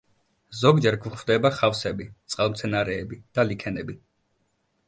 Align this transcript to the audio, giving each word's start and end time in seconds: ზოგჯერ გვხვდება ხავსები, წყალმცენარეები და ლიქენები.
ზოგჯერ 0.59 0.95
გვხვდება 1.03 1.51
ხავსები, 1.59 2.09
წყალმცენარეები 2.35 3.21
და 3.39 3.47
ლიქენები. 3.51 4.01